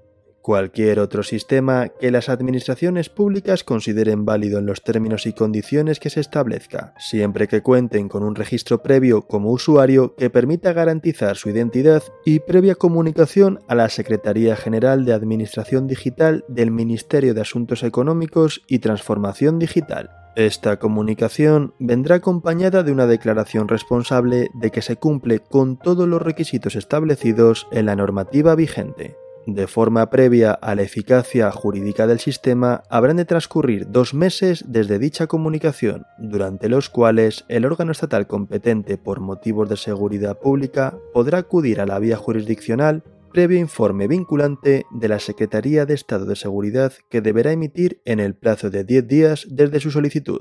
cualquier 0.48 0.98
otro 0.98 1.22
sistema 1.24 1.88
que 1.88 2.10
las 2.10 2.30
administraciones 2.30 3.10
públicas 3.10 3.64
consideren 3.64 4.24
válido 4.24 4.58
en 4.58 4.64
los 4.64 4.82
términos 4.82 5.26
y 5.26 5.34
condiciones 5.34 6.00
que 6.00 6.08
se 6.08 6.20
establezca, 6.20 6.94
siempre 6.98 7.48
que 7.48 7.60
cuenten 7.60 8.08
con 8.08 8.22
un 8.22 8.34
registro 8.34 8.82
previo 8.82 9.20
como 9.20 9.50
usuario 9.50 10.14
que 10.16 10.30
permita 10.30 10.72
garantizar 10.72 11.36
su 11.36 11.50
identidad 11.50 12.02
y 12.24 12.38
previa 12.38 12.76
comunicación 12.76 13.58
a 13.68 13.74
la 13.74 13.90
Secretaría 13.90 14.56
General 14.56 15.04
de 15.04 15.12
Administración 15.12 15.86
Digital 15.86 16.46
del 16.48 16.70
Ministerio 16.70 17.34
de 17.34 17.42
Asuntos 17.42 17.82
Económicos 17.82 18.62
y 18.66 18.78
Transformación 18.78 19.58
Digital. 19.58 20.08
Esta 20.34 20.78
comunicación 20.78 21.74
vendrá 21.78 22.16
acompañada 22.16 22.82
de 22.82 22.92
una 22.92 23.06
declaración 23.06 23.68
responsable 23.68 24.48
de 24.54 24.70
que 24.70 24.80
se 24.80 24.96
cumple 24.96 25.40
con 25.40 25.76
todos 25.76 26.08
los 26.08 26.22
requisitos 26.22 26.74
establecidos 26.74 27.66
en 27.70 27.84
la 27.84 27.96
normativa 27.96 28.54
vigente. 28.54 29.27
De 29.46 29.66
forma 29.66 30.10
previa 30.10 30.52
a 30.52 30.74
la 30.74 30.82
eficacia 30.82 31.50
jurídica 31.50 32.06
del 32.06 32.18
sistema, 32.18 32.82
habrán 32.90 33.16
de 33.16 33.24
transcurrir 33.24 33.90
dos 33.90 34.12
meses 34.12 34.64
desde 34.68 34.98
dicha 34.98 35.26
comunicación, 35.26 36.04
durante 36.18 36.68
los 36.68 36.90
cuales 36.90 37.44
el 37.48 37.64
órgano 37.64 37.92
estatal 37.92 38.26
competente 38.26 38.98
por 38.98 39.20
motivos 39.20 39.68
de 39.68 39.76
seguridad 39.76 40.38
pública 40.38 40.98
podrá 41.14 41.38
acudir 41.38 41.80
a 41.80 41.86
la 41.86 41.98
vía 41.98 42.16
jurisdiccional 42.16 43.02
previo 43.32 43.58
informe 43.58 44.08
vinculante 44.08 44.84
de 44.90 45.08
la 45.08 45.18
Secretaría 45.18 45.86
de 45.86 45.94
Estado 45.94 46.26
de 46.26 46.36
Seguridad 46.36 46.92
que 47.10 47.20
deberá 47.20 47.52
emitir 47.52 48.00
en 48.04 48.20
el 48.20 48.34
plazo 48.34 48.70
de 48.70 48.84
10 48.84 49.06
días 49.06 49.46
desde 49.50 49.80
su 49.80 49.90
solicitud. 49.90 50.40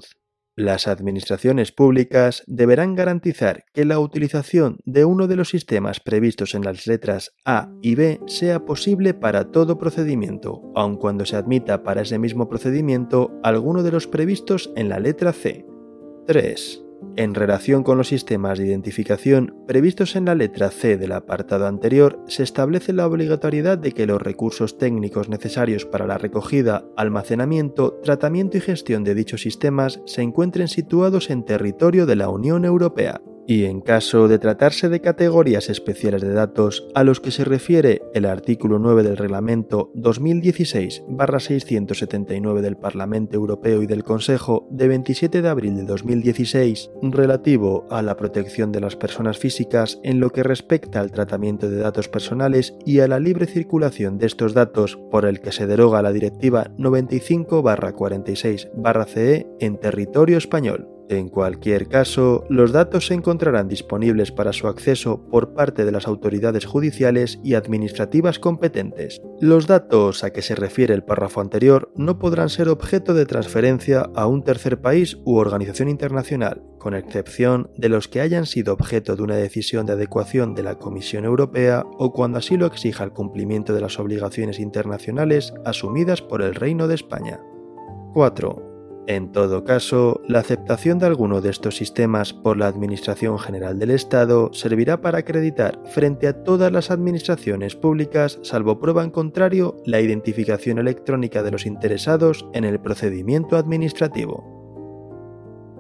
Las 0.58 0.88
administraciones 0.88 1.72
públicas 1.72 2.44
deberán 2.48 2.96
garantizar 2.96 3.66
que 3.76 3.86
la 3.86 4.00
utilización 4.00 4.80
de 4.86 5.06
uno 5.06 5.28
de 5.28 5.36
los 5.36 5.50
sistemas 5.50 6.00
previstos 6.00 6.56
en 6.56 6.64
las 6.64 6.88
letras 6.88 7.36
A 7.46 7.70
y 7.84 7.94
B 7.94 8.20
sea 8.26 8.66
posible 8.66 9.14
para 9.14 9.52
todo 9.52 9.78
procedimiento, 9.78 10.64
aun 10.74 10.98
cuando 10.98 11.28
se 11.28 11.36
admita 11.36 11.84
para 11.84 12.02
ese 12.02 12.18
mismo 12.18 12.50
procedimiento 12.50 13.40
alguno 13.44 13.84
de 13.84 13.92
los 13.92 14.08
previstos 14.08 14.72
en 14.76 14.90
la 14.90 15.00
letra 15.00 15.32
C. 15.32 15.64
3. 16.26 16.87
En 17.16 17.34
relación 17.34 17.84
con 17.84 17.98
los 17.98 18.10
sistemas 18.10 18.60
de 18.60 18.68
identificación 18.68 19.56
previstos 19.68 20.16
en 20.16 20.26
la 20.26 20.36
letra 20.36 20.70
C 20.70 20.98
del 20.98 21.12
apartado 21.12 21.66
anterior, 21.68 22.24
se 22.28 22.44
establece 22.44 22.94
la 22.94 23.08
obligatoriedad 23.08 23.78
de 23.78 23.92
que 23.92 24.06
los 24.06 24.22
recursos 24.22 24.78
técnicos 24.78 25.30
necesarios 25.30 25.86
para 25.86 26.08
la 26.08 26.18
recogida, 26.18 26.86
almacenamiento, 26.96 28.00
tratamiento 28.04 28.58
y 28.58 28.62
gestión 28.62 29.04
de 29.04 29.16
dichos 29.16 29.42
sistemas 29.42 30.02
se 30.06 30.22
encuentren 30.22 30.68
situados 30.68 31.30
en 31.30 31.44
territorio 31.44 32.06
de 32.06 32.16
la 32.16 32.30
Unión 32.30 32.66
Europea 32.66 33.22
y 33.48 33.64
en 33.64 33.82
caso 33.82 34.28
de 34.28 34.38
tratarse 34.40 34.90
de 34.90 35.00
categorías 35.00 35.70
especiales 35.70 36.22
de 36.22 36.34
datos 36.34 36.90
a 36.94 37.06
los 37.06 37.22
que 37.22 37.32
se 37.32 37.46
refiere 37.46 38.02
el 38.14 38.26
artículo 38.26 38.78
9 38.78 39.04
del 39.04 39.16
Reglamento 39.16 39.90
2016-679 39.96 42.60
del 42.60 42.76
Parlamento 42.76 43.38
Europeo 43.38 43.82
y 43.82 43.88
del 43.88 44.04
Consejo 44.04 44.68
de 44.70 44.90
27 44.90 45.42
de 45.42 45.50
abril 45.50 45.78
de 45.78 45.86
2016 45.86 46.90
relativo 47.02 47.86
a 47.90 48.02
la 48.02 48.18
protección 48.18 48.74
de 48.74 48.82
las 48.82 48.98
personas 48.98 49.38
físicas 49.38 50.02
en 50.04 50.20
lo 50.20 50.32
que 50.32 50.44
respecta 50.44 51.00
al 51.00 51.12
tratamiento 51.12 51.70
de 51.70 51.78
datos 51.78 52.10
personales 52.10 52.76
y 52.86 53.00
a 53.00 53.08
la 53.08 53.22
libre 53.22 53.46
circulación 53.46 54.18
de 54.18 54.26
estos 54.26 54.54
datos 54.54 55.00
por 55.10 55.26
el 55.26 55.40
que 55.40 55.54
se 55.54 55.68
deroga 55.68 56.02
la 56.02 56.12
Directiva 56.12 56.70
95-46-CE 56.78 59.48
en 59.62 59.78
territorio 59.78 60.38
español. 60.38 60.97
En 61.10 61.30
cualquier 61.30 61.88
caso, 61.88 62.44
los 62.50 62.74
datos 62.74 63.08
se 63.08 63.14
encontrarán 63.14 63.70
disponibles 63.70 64.32
para 64.32 64.52
su 64.52 64.68
acceso 64.68 65.26
por 65.30 65.54
parte 65.54 65.86
de 65.86 65.92
las 65.92 66.06
autoridades 66.06 66.66
judiciales 66.66 67.40
y 67.44 67.54
administrativas 67.54 68.40
competentes. 68.40 69.22
Los 69.40 69.68
datos 69.68 70.26
a 70.26 70.32
que 70.32 70.42
se 70.42 70.56
refiere 70.56 70.94
el 70.94 71.04
párrafo 71.04 71.40
anterior 71.40 71.92
no 71.96 72.20
podrán 72.20 72.50
ser 72.50 72.68
objeto 72.68 73.14
de 73.14 73.26
transferencia 73.26 74.10
a 74.16 74.28
un 74.28 74.44
tercer 74.44 74.82
país 74.82 75.18
u 75.24 75.38
organización 75.38 75.88
internacional, 75.88 76.62
con 76.78 76.94
excepción 76.94 77.70
de 77.78 77.88
los 77.88 78.10
que 78.10 78.20
hayan 78.20 78.46
sido 78.46 78.74
objeto 78.74 79.16
de 79.16 79.24
una 79.24 79.36
decisión 79.36 79.86
de 79.86 79.94
adecuación 79.94 80.56
de 80.56 80.64
la 80.64 80.76
Comisión 80.76 81.24
Europea 81.24 81.86
o 81.98 82.12
cuando 82.12 82.40
así 82.40 82.58
lo 82.58 82.66
exija 82.66 83.06
el 83.06 83.12
cumplimiento 83.12 83.74
de 83.74 83.82
las 83.82 83.98
obligaciones 83.98 84.60
internacionales 84.60 85.54
asumidas 85.64 86.22
por 86.22 86.42
el 86.42 86.54
Reino 86.54 86.90
de 86.90 86.96
España. 86.96 87.40
4. 88.14 88.67
En 89.08 89.32
todo 89.32 89.64
caso, 89.64 90.22
la 90.28 90.40
aceptación 90.40 91.00
de 91.00 91.06
alguno 91.06 91.40
de 91.40 91.50
estos 91.50 91.78
sistemas 91.78 92.34
por 92.34 92.58
la 92.58 92.68
Administración 92.68 93.40
General 93.40 93.80
del 93.80 93.92
Estado 93.92 94.52
servirá 94.52 95.00
para 95.00 95.20
acreditar 95.20 95.80
frente 95.86 96.28
a 96.28 96.44
todas 96.44 96.74
las 96.74 96.92
administraciones 96.92 97.78
públicas, 97.78 98.38
salvo 98.44 98.80
prueba 98.80 99.06
en 99.06 99.12
contrario, 99.12 99.78
la 99.86 100.02
identificación 100.02 100.78
electrónica 100.78 101.42
de 101.42 101.52
los 101.52 101.66
interesados 101.66 102.46
en 102.52 102.66
el 102.66 102.82
procedimiento 102.82 103.56
administrativo. 103.56 104.58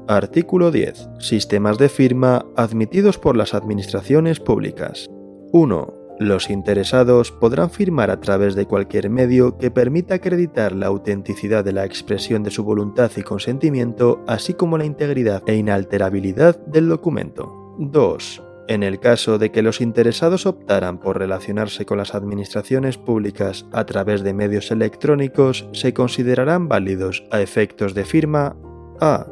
Artículo 0.07 0.72
10. 0.72 1.10
Sistemas 1.19 1.77
de 1.77 1.89
firma 1.89 2.46
admitidos 2.55 3.17
por 3.17 3.36
las 3.36 3.53
administraciones 3.53 4.39
públicas. 4.39 5.10
1. 5.51 5.96
Los 6.19 6.50
interesados 6.50 7.31
podrán 7.31 7.69
firmar 7.69 8.09
a 8.09 8.19
través 8.19 8.55
de 8.55 8.65
cualquier 8.65 9.09
medio 9.12 9.57
que 9.57 9.69
permita 9.69 10.15
acreditar 10.15 10.71
la 10.71 10.88
autenticidad 10.88 11.63
de 11.63 11.74
la 11.74 11.86
expresión 11.86 12.41
de 12.41 12.50
su 12.50 12.63
voluntad 12.63 13.12
y 13.15 13.21
consentimiento, 13.21 14.24
así 14.27 14.55
como 14.55 14.79
la 14.79 14.86
integridad 14.86 15.43
e 15.45 15.55
inalterabilidad 15.55 16.57
del 16.65 16.89
documento. 16.89 17.75
2. 17.77 18.43
En 18.67 18.81
el 18.81 19.00
caso 19.00 19.38
de 19.38 19.51
que 19.51 19.62
los 19.62 19.79
interesados 19.79 20.47
optaran 20.47 21.00
por 21.00 21.19
relacionarse 21.19 21.86
con 21.86 22.00
las 22.00 22.15
administraciones 22.15 22.97
públicas 22.97 23.67
a 23.71 23.86
través 23.86 24.24
de 24.24 24.33
medios 24.33 24.71
electrónicos, 24.71 25.69
se 25.71 25.93
considerarán 25.93 26.67
válidos 26.67 27.25
a 27.31 27.41
efectos 27.41 27.93
de 27.93 28.05
firma 28.05 28.57
a 29.00 29.27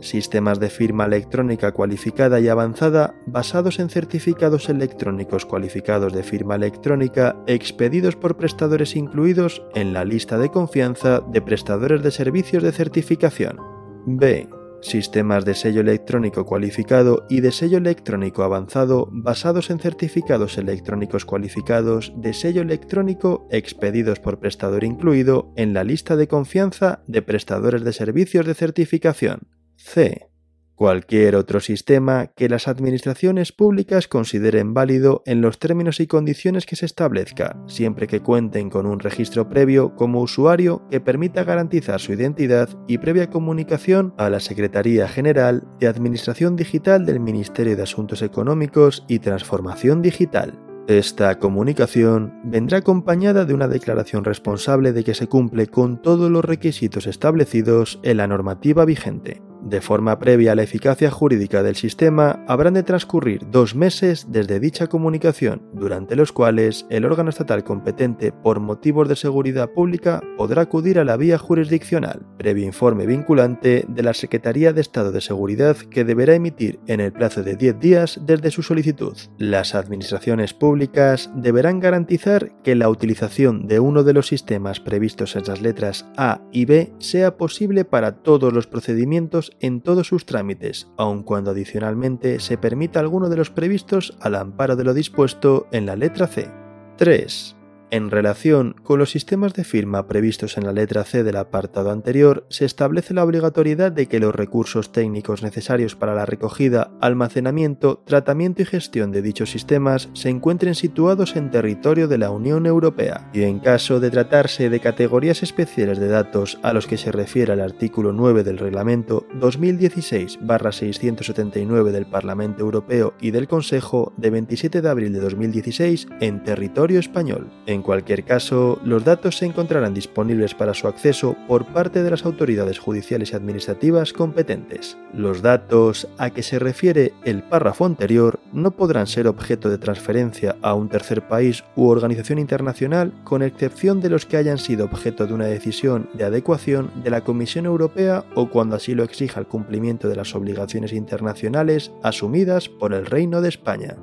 sistemas 0.00 0.60
de 0.60 0.70
firma 0.70 1.04
electrónica 1.04 1.72
cualificada 1.72 2.40
y 2.40 2.48
avanzada 2.48 3.14
basados 3.26 3.78
en 3.78 3.90
certificados 3.90 4.68
electrónicos 4.68 5.46
cualificados 5.46 6.12
de 6.12 6.22
firma 6.22 6.56
electrónica 6.56 7.36
expedidos 7.46 8.16
por 8.16 8.36
prestadores 8.36 8.96
incluidos 8.96 9.62
en 9.74 9.92
la 9.92 10.04
lista 10.04 10.38
de 10.38 10.50
confianza 10.50 11.20
de 11.20 11.42
prestadores 11.42 12.02
de 12.02 12.10
servicios 12.10 12.62
de 12.62 12.72
certificación. 12.72 13.58
B. 14.06 14.48
Sistemas 14.82 15.44
de 15.44 15.54
sello 15.54 15.82
electrónico 15.82 16.46
cualificado 16.46 17.26
y 17.28 17.40
de 17.40 17.52
sello 17.52 17.76
electrónico 17.76 18.44
avanzado 18.44 19.08
basados 19.12 19.68
en 19.68 19.78
certificados 19.78 20.56
electrónicos 20.56 21.26
cualificados 21.26 22.14
de 22.16 22.32
sello 22.32 22.62
electrónico 22.62 23.46
expedidos 23.50 24.20
por 24.20 24.38
prestador 24.38 24.84
incluido 24.84 25.52
en 25.56 25.74
la 25.74 25.84
lista 25.84 26.16
de 26.16 26.28
confianza 26.28 27.02
de 27.06 27.20
prestadores 27.20 27.84
de 27.84 27.92
servicios 27.92 28.46
de 28.46 28.54
certificación. 28.54 29.59
C. 29.82 30.28
Cualquier 30.74 31.36
otro 31.36 31.60
sistema 31.60 32.28
que 32.28 32.48
las 32.48 32.66
administraciones 32.68 33.52
públicas 33.52 34.08
consideren 34.08 34.72
válido 34.72 35.22
en 35.26 35.42
los 35.42 35.58
términos 35.58 36.00
y 36.00 36.06
condiciones 36.06 36.64
que 36.64 36.76
se 36.76 36.86
establezca, 36.86 37.62
siempre 37.66 38.06
que 38.06 38.20
cuenten 38.20 38.70
con 38.70 38.86
un 38.86 38.98
registro 38.98 39.48
previo 39.48 39.94
como 39.94 40.22
usuario 40.22 40.86
que 40.90 41.00
permita 41.00 41.44
garantizar 41.44 42.00
su 42.00 42.12
identidad 42.12 42.70
y 42.88 42.98
previa 42.98 43.28
comunicación 43.28 44.14
a 44.16 44.30
la 44.30 44.40
Secretaría 44.40 45.06
General 45.06 45.64
de 45.80 45.88
Administración 45.88 46.56
Digital 46.56 47.04
del 47.04 47.20
Ministerio 47.20 47.76
de 47.76 47.82
Asuntos 47.82 48.22
Económicos 48.22 49.04
y 49.06 49.18
Transformación 49.18 50.00
Digital. 50.00 50.58
Esta 50.88 51.38
comunicación 51.38 52.40
vendrá 52.44 52.78
acompañada 52.78 53.44
de 53.44 53.54
una 53.54 53.68
declaración 53.68 54.24
responsable 54.24 54.92
de 54.92 55.04
que 55.04 55.14
se 55.14 55.26
cumple 55.26 55.66
con 55.66 56.00
todos 56.00 56.30
los 56.30 56.44
requisitos 56.44 57.06
establecidos 57.06 58.00
en 58.02 58.16
la 58.16 58.26
normativa 58.26 58.84
vigente. 58.84 59.42
De 59.62 59.80
forma 59.80 60.18
previa 60.18 60.52
a 60.52 60.54
la 60.54 60.62
eficacia 60.62 61.10
jurídica 61.10 61.62
del 61.62 61.76
sistema, 61.76 62.44
habrán 62.48 62.74
de 62.74 62.82
transcurrir 62.82 63.50
dos 63.50 63.74
meses 63.74 64.26
desde 64.30 64.58
dicha 64.58 64.86
comunicación, 64.86 65.62
durante 65.74 66.16
los 66.16 66.32
cuales 66.32 66.86
el 66.88 67.04
órgano 67.04 67.30
estatal 67.30 67.62
competente 67.62 68.32
por 68.32 68.60
motivos 68.60 69.08
de 69.08 69.16
seguridad 69.16 69.70
pública 69.70 70.22
podrá 70.36 70.62
acudir 70.62 70.98
a 70.98 71.04
la 71.04 71.16
vía 71.16 71.38
jurisdiccional, 71.38 72.26
previo 72.38 72.64
informe 72.64 73.06
vinculante 73.06 73.84
de 73.86 74.02
la 74.02 74.14
Secretaría 74.14 74.72
de 74.72 74.80
Estado 74.80 75.12
de 75.12 75.20
Seguridad 75.20 75.76
que 75.76 76.04
deberá 76.04 76.34
emitir 76.34 76.80
en 76.86 77.00
el 77.00 77.12
plazo 77.12 77.42
de 77.42 77.56
10 77.56 77.78
días 77.78 78.20
desde 78.24 78.50
su 78.50 78.62
solicitud. 78.62 79.16
Las 79.38 79.74
administraciones 79.74 80.54
públicas 80.54 81.30
deberán 81.34 81.80
garantizar 81.80 82.52
que 82.62 82.74
la 82.74 82.88
utilización 82.88 83.66
de 83.66 83.80
uno 83.80 84.04
de 84.04 84.14
los 84.14 84.26
sistemas 84.26 84.80
previstos 84.80 85.36
en 85.36 85.44
las 85.46 85.60
letras 85.60 86.06
A 86.16 86.40
y 86.50 86.64
B 86.64 86.92
sea 86.98 87.36
posible 87.36 87.84
para 87.84 88.16
todos 88.22 88.52
los 88.52 88.66
procedimientos 88.66 89.49
en 89.60 89.80
todos 89.80 90.06
sus 90.08 90.26
trámites, 90.26 90.88
aun 90.96 91.22
cuando 91.22 91.50
adicionalmente 91.50 92.40
se 92.40 92.58
permita 92.58 93.00
alguno 93.00 93.28
de 93.28 93.36
los 93.36 93.50
previstos 93.50 94.16
al 94.20 94.34
amparo 94.34 94.76
de 94.76 94.84
lo 94.84 94.94
dispuesto 94.94 95.66
en 95.72 95.86
la 95.86 95.96
letra 95.96 96.26
C. 96.26 96.50
3. 96.96 97.59
En 97.92 98.12
relación 98.12 98.76
con 98.84 99.00
los 99.00 99.10
sistemas 99.10 99.52
de 99.54 99.64
firma 99.64 100.06
previstos 100.06 100.56
en 100.56 100.64
la 100.64 100.72
letra 100.72 101.02
C 101.02 101.24
del 101.24 101.34
apartado 101.34 101.90
anterior, 101.90 102.46
se 102.48 102.64
establece 102.64 103.14
la 103.14 103.24
obligatoriedad 103.24 103.90
de 103.90 104.06
que 104.06 104.20
los 104.20 104.32
recursos 104.32 104.92
técnicos 104.92 105.42
necesarios 105.42 105.96
para 105.96 106.14
la 106.14 106.24
recogida, 106.24 106.92
almacenamiento, 107.00 108.00
tratamiento 108.06 108.62
y 108.62 108.66
gestión 108.66 109.10
de 109.10 109.22
dichos 109.22 109.50
sistemas 109.50 110.08
se 110.12 110.28
encuentren 110.28 110.76
situados 110.76 111.34
en 111.34 111.50
territorio 111.50 112.06
de 112.06 112.18
la 112.18 112.30
Unión 112.30 112.66
Europea, 112.66 113.28
y 113.32 113.42
en 113.42 113.58
caso 113.58 113.98
de 113.98 114.12
tratarse 114.12 114.70
de 114.70 114.78
categorías 114.78 115.42
especiales 115.42 115.98
de 115.98 116.06
datos 116.06 116.60
a 116.62 116.72
los 116.72 116.86
que 116.86 116.96
se 116.96 117.10
refiere 117.10 117.54
el 117.54 117.60
artículo 117.60 118.12
9 118.12 118.44
del 118.44 118.58
Reglamento 118.58 119.26
2016-679 119.40 121.90
del 121.90 122.06
Parlamento 122.06 122.62
Europeo 122.62 123.14
y 123.20 123.32
del 123.32 123.48
Consejo 123.48 124.12
de 124.16 124.30
27 124.30 124.80
de 124.80 124.88
abril 124.88 125.12
de 125.12 125.18
2016 125.18 126.06
en 126.20 126.44
territorio 126.44 127.00
español. 127.00 127.50
En 127.80 127.84
cualquier 127.84 128.24
caso, 128.24 128.78
los 128.84 129.04
datos 129.06 129.38
se 129.38 129.46
encontrarán 129.46 129.94
disponibles 129.94 130.52
para 130.54 130.74
su 130.74 130.86
acceso 130.86 131.34
por 131.48 131.64
parte 131.64 132.02
de 132.02 132.10
las 132.10 132.26
autoridades 132.26 132.78
judiciales 132.78 133.32
y 133.32 133.36
administrativas 133.36 134.12
competentes. 134.12 134.98
Los 135.14 135.40
datos 135.40 136.06
a 136.18 136.28
que 136.28 136.42
se 136.42 136.58
refiere 136.58 137.14
el 137.24 137.42
párrafo 137.42 137.86
anterior 137.86 138.38
no 138.52 138.72
podrán 138.72 139.06
ser 139.06 139.26
objeto 139.26 139.70
de 139.70 139.78
transferencia 139.78 140.56
a 140.60 140.74
un 140.74 140.90
tercer 140.90 141.26
país 141.26 141.64
u 141.74 141.88
organización 141.88 142.38
internacional 142.38 143.14
con 143.24 143.40
excepción 143.40 144.02
de 144.02 144.10
los 144.10 144.26
que 144.26 144.36
hayan 144.36 144.58
sido 144.58 144.84
objeto 144.84 145.26
de 145.26 145.32
una 145.32 145.46
decisión 145.46 146.10
de 146.12 146.24
adecuación 146.24 146.90
de 147.02 147.08
la 147.08 147.24
Comisión 147.24 147.64
Europea 147.64 148.26
o 148.34 148.50
cuando 148.50 148.76
así 148.76 148.94
lo 148.94 149.04
exija 149.04 149.40
el 149.40 149.46
cumplimiento 149.46 150.06
de 150.06 150.16
las 150.16 150.34
obligaciones 150.34 150.92
internacionales 150.92 151.92
asumidas 152.02 152.68
por 152.68 152.92
el 152.92 153.06
Reino 153.06 153.40
de 153.40 153.48
España. 153.48 153.96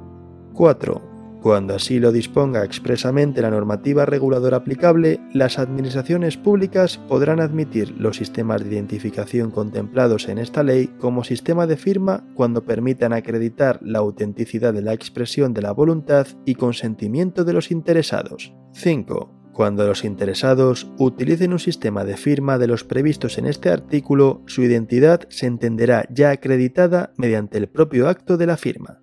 4. 0.55 1.16
Cuando 1.41 1.75
así 1.75 2.00
lo 2.00 2.12
disponga 2.12 2.65
expresamente 2.65 3.41
la 3.41 3.51
normativa 3.51 4.06
reguladora 4.06 4.58
aplicable, 4.58 5.20
las 5.34 5.60
administraciones 5.60 6.36
públicas 6.36 7.00
podrán 7.08 7.39
admitir 7.39 7.94
los 7.98 8.17
sistemas 8.17 8.63
de 8.63 8.72
identificación 8.72 9.51
contemplados 9.51 10.29
en 10.29 10.39
esta 10.39 10.63
ley 10.63 10.88
como 11.00 11.24
sistema 11.24 11.67
de 11.67 11.77
firma 11.77 12.25
cuando 12.34 12.65
permitan 12.65 13.13
acreditar 13.13 13.79
la 13.84 14.00
autenticidad 14.00 14.74
de 14.74 14.82
la 14.82 14.94
expresión 14.94 15.53
de 15.53 15.62
la 15.62 15.72
voluntad 15.72 16.27
y 16.44 16.56
consentimiento 16.56 17.46
de 17.46 17.53
los 17.53 17.72
interesados. 17.72 18.53
5 18.74 19.34
cuando 19.53 19.88
los 19.88 20.03
interesados 20.03 20.88
utilicen 21.00 21.51
un 21.51 21.58
sistema 21.58 22.06
de 22.06 22.15
firma 22.15 22.60
de 22.60 22.67
los 22.67 22.84
previstos 22.84 23.39
en 23.39 23.48
este 23.48 23.72
artículo, 23.72 24.44
su 24.46 24.62
identidad 24.62 25.22
se 25.29 25.48
entenderá 25.48 26.06
ya 26.12 26.29
acreditada 26.29 27.12
mediante 27.17 27.58
el 27.58 27.67
propio 27.67 28.08
acto 28.08 28.38
de 28.38 28.46
la 28.46 28.56
firma. 28.56 29.01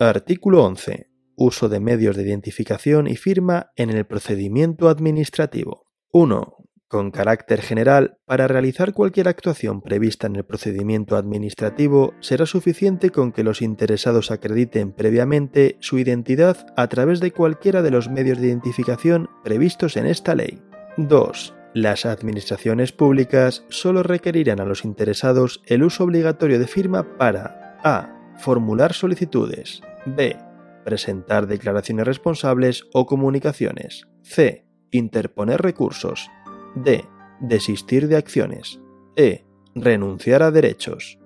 Artículo 0.00 0.64
11 0.64 1.07
uso 1.38 1.68
de 1.68 1.80
medios 1.80 2.16
de 2.16 2.24
identificación 2.24 3.06
y 3.06 3.16
firma 3.16 3.70
en 3.76 3.90
el 3.90 4.04
procedimiento 4.04 4.88
administrativo. 4.88 5.86
1 6.12 6.58
con 6.88 7.10
carácter 7.10 7.60
general, 7.60 8.16
para 8.24 8.48
realizar 8.48 8.94
cualquier 8.94 9.28
actuación 9.28 9.82
prevista 9.82 10.26
en 10.26 10.36
el 10.36 10.44
procedimiento 10.44 11.16
administrativo, 11.16 12.14
será 12.20 12.46
suficiente 12.46 13.10
con 13.10 13.32
que 13.32 13.44
los 13.44 13.60
interesados 13.60 14.30
acrediten 14.30 14.92
previamente 14.92 15.76
su 15.80 15.98
identidad 15.98 16.66
a 16.76 16.88
través 16.88 17.20
de 17.20 17.30
cualquiera 17.30 17.82
de 17.82 17.90
los 17.90 18.08
medios 18.08 18.40
de 18.40 18.48
identificación 18.48 19.28
previstos 19.44 19.98
en 19.98 20.06
esta 20.06 20.34
ley. 20.34 20.62
2. 20.96 21.54
Las 21.74 22.06
administraciones 22.06 22.92
públicas 22.92 23.64
solo 23.68 24.02
requerirán 24.02 24.58
a 24.58 24.64
los 24.64 24.84
interesados 24.84 25.62
el 25.66 25.82
uso 25.82 26.04
obligatorio 26.04 26.58
de 26.58 26.66
firma 26.66 27.18
para 27.18 27.78
a. 27.84 28.14
formular 28.38 28.94
solicitudes, 28.94 29.82
b 30.06 30.47
presentar 30.88 31.46
declaraciones 31.46 32.06
responsables 32.06 32.86
o 32.94 33.04
comunicaciones. 33.04 34.08
C. 34.22 34.64
Interponer 34.90 35.60
recursos. 35.60 36.30
D. 36.76 37.04
Desistir 37.40 38.08
de 38.08 38.16
acciones. 38.16 38.80
E. 39.14 39.44
Renunciar 39.74 40.42
a 40.42 40.50
derechos. 40.50 41.18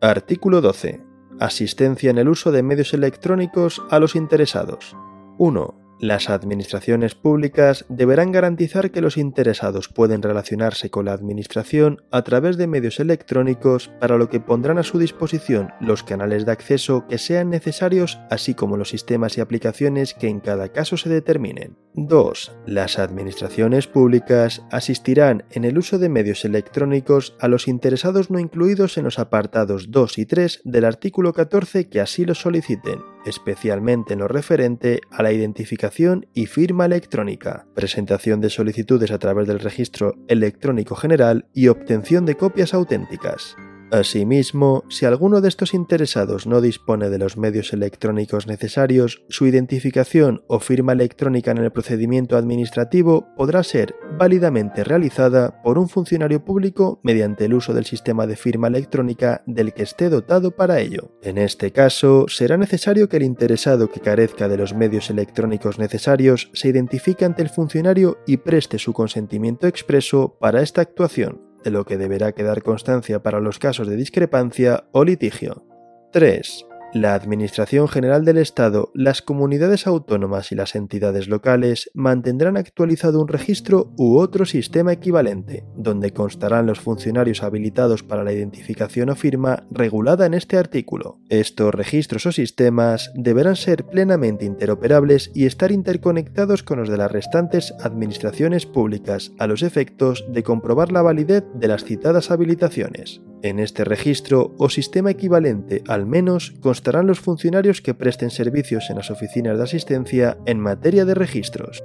Artículo 0.00 0.60
12. 0.60 1.02
Asistencia 1.40 2.10
en 2.10 2.18
el 2.18 2.28
uso 2.28 2.52
de 2.52 2.62
medios 2.62 2.94
electrónicos 2.94 3.82
a 3.90 3.98
los 3.98 4.14
interesados. 4.14 4.96
1. 5.38 5.83
Las 6.00 6.28
administraciones 6.28 7.14
públicas 7.14 7.84
deberán 7.88 8.32
garantizar 8.32 8.90
que 8.90 9.00
los 9.00 9.16
interesados 9.16 9.88
pueden 9.88 10.22
relacionarse 10.22 10.90
con 10.90 11.04
la 11.04 11.12
Administración 11.12 12.02
a 12.10 12.22
través 12.22 12.56
de 12.56 12.66
medios 12.66 12.98
electrónicos 12.98 13.92
para 14.00 14.18
lo 14.18 14.28
que 14.28 14.40
pondrán 14.40 14.78
a 14.78 14.82
su 14.82 14.98
disposición 14.98 15.70
los 15.80 16.02
canales 16.02 16.44
de 16.46 16.52
acceso 16.52 17.06
que 17.08 17.18
sean 17.18 17.48
necesarios 17.48 18.18
así 18.28 18.54
como 18.54 18.76
los 18.76 18.88
sistemas 18.88 19.38
y 19.38 19.40
aplicaciones 19.40 20.14
que 20.14 20.28
en 20.28 20.40
cada 20.40 20.70
caso 20.70 20.96
se 20.96 21.08
determinen. 21.08 21.76
2. 21.94 22.52
Las 22.66 22.98
administraciones 22.98 23.86
públicas 23.86 24.62
asistirán 24.72 25.44
en 25.52 25.64
el 25.64 25.78
uso 25.78 25.98
de 25.98 26.08
medios 26.08 26.44
electrónicos 26.44 27.36
a 27.40 27.46
los 27.46 27.68
interesados 27.68 28.30
no 28.30 28.40
incluidos 28.40 28.98
en 28.98 29.04
los 29.04 29.20
apartados 29.20 29.92
2 29.92 30.18
y 30.18 30.26
3 30.26 30.62
del 30.64 30.84
artículo 30.84 31.32
14 31.32 31.88
que 31.88 32.00
así 32.00 32.24
lo 32.24 32.34
soliciten 32.34 33.13
especialmente 33.24 34.14
en 34.14 34.20
lo 34.20 34.28
referente 34.28 35.00
a 35.10 35.22
la 35.22 35.32
identificación 35.32 36.26
y 36.34 36.46
firma 36.46 36.86
electrónica, 36.86 37.66
presentación 37.74 38.40
de 38.40 38.50
solicitudes 38.50 39.10
a 39.10 39.18
través 39.18 39.46
del 39.48 39.60
registro 39.60 40.14
electrónico 40.28 40.94
general 40.94 41.46
y 41.52 41.68
obtención 41.68 42.26
de 42.26 42.36
copias 42.36 42.74
auténticas. 42.74 43.56
Asimismo, 43.94 44.82
si 44.88 45.06
alguno 45.06 45.40
de 45.40 45.48
estos 45.48 45.72
interesados 45.72 46.48
no 46.48 46.60
dispone 46.60 47.10
de 47.10 47.18
los 47.18 47.36
medios 47.36 47.72
electrónicos 47.72 48.48
necesarios, 48.48 49.22
su 49.28 49.46
identificación 49.46 50.42
o 50.48 50.58
firma 50.58 50.92
electrónica 50.94 51.52
en 51.52 51.58
el 51.58 51.70
procedimiento 51.70 52.36
administrativo 52.36 53.28
podrá 53.36 53.62
ser 53.62 53.94
válidamente 54.18 54.82
realizada 54.82 55.62
por 55.62 55.78
un 55.78 55.88
funcionario 55.88 56.44
público 56.44 56.98
mediante 57.04 57.44
el 57.44 57.54
uso 57.54 57.72
del 57.72 57.84
sistema 57.84 58.26
de 58.26 58.34
firma 58.34 58.66
electrónica 58.66 59.44
del 59.46 59.72
que 59.72 59.84
esté 59.84 60.08
dotado 60.08 60.50
para 60.50 60.80
ello. 60.80 61.12
En 61.22 61.38
este 61.38 61.70
caso, 61.70 62.26
será 62.26 62.56
necesario 62.56 63.08
que 63.08 63.18
el 63.18 63.22
interesado 63.22 63.92
que 63.92 64.00
carezca 64.00 64.48
de 64.48 64.56
los 64.56 64.74
medios 64.74 65.08
electrónicos 65.08 65.78
necesarios 65.78 66.50
se 66.52 66.66
identifique 66.66 67.24
ante 67.24 67.42
el 67.42 67.48
funcionario 67.48 68.18
y 68.26 68.38
preste 68.38 68.80
su 68.80 68.92
consentimiento 68.92 69.68
expreso 69.68 70.36
para 70.40 70.62
esta 70.62 70.80
actuación 70.80 71.53
de 71.64 71.70
lo 71.70 71.84
que 71.84 71.96
deberá 71.96 72.32
quedar 72.32 72.62
constancia 72.62 73.22
para 73.22 73.40
los 73.40 73.58
casos 73.58 73.88
de 73.88 73.96
discrepancia 73.96 74.84
o 74.92 75.02
litigio. 75.04 75.64
3 76.12 76.66
la 76.94 77.14
Administración 77.14 77.88
General 77.88 78.24
del 78.24 78.38
Estado, 78.38 78.92
las 78.94 79.20
comunidades 79.20 79.88
autónomas 79.88 80.52
y 80.52 80.54
las 80.54 80.76
entidades 80.76 81.26
locales 81.28 81.90
mantendrán 81.92 82.56
actualizado 82.56 83.20
un 83.20 83.26
registro 83.26 83.92
u 83.98 84.18
otro 84.18 84.44
sistema 84.46 84.92
equivalente, 84.92 85.64
donde 85.76 86.12
constarán 86.12 86.66
los 86.66 86.78
funcionarios 86.78 87.42
habilitados 87.42 88.04
para 88.04 88.22
la 88.22 88.32
identificación 88.32 89.10
o 89.10 89.16
firma 89.16 89.66
regulada 89.72 90.24
en 90.24 90.34
este 90.34 90.56
artículo. 90.56 91.18
Estos 91.28 91.74
registros 91.74 92.26
o 92.26 92.32
sistemas 92.32 93.10
deberán 93.16 93.56
ser 93.56 93.84
plenamente 93.84 94.44
interoperables 94.44 95.32
y 95.34 95.46
estar 95.46 95.72
interconectados 95.72 96.62
con 96.62 96.78
los 96.78 96.88
de 96.88 96.96
las 96.96 97.10
restantes 97.10 97.74
administraciones 97.82 98.66
públicas 98.66 99.32
a 99.40 99.48
los 99.48 99.62
efectos 99.62 100.24
de 100.28 100.44
comprobar 100.44 100.92
la 100.92 101.02
validez 101.02 101.44
de 101.54 101.68
las 101.68 101.84
citadas 101.84 102.30
habilitaciones. 102.30 103.20
En 103.44 103.58
este 103.58 103.84
registro 103.84 104.54
o 104.56 104.70
sistema 104.70 105.10
equivalente 105.10 105.82
al 105.86 106.06
menos 106.06 106.54
constarán 106.62 107.06
los 107.06 107.20
funcionarios 107.20 107.82
que 107.82 107.92
presten 107.92 108.30
servicios 108.30 108.88
en 108.88 108.96
las 108.96 109.10
oficinas 109.10 109.58
de 109.58 109.64
asistencia 109.64 110.38
en 110.46 110.58
materia 110.58 111.04
de 111.04 111.12
registros. 111.12 111.84